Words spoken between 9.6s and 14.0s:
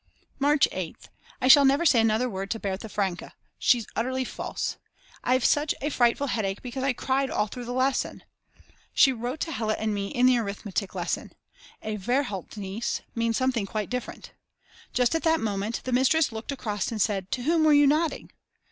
and me in the arithmetic lesson: A Verhaltnis means something quite